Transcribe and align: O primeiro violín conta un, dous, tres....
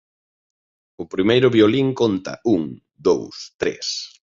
O 1.01 1.05
primeiro 1.13 1.47
violín 1.57 1.87
conta 2.01 2.33
un, 2.55 2.61
dous, 3.07 3.35
tres.... 3.61 3.87